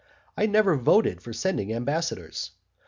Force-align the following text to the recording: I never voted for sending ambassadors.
I 0.35 0.47
never 0.47 0.75
voted 0.77 1.21
for 1.21 1.31
sending 1.31 1.71
ambassadors. 1.71 2.53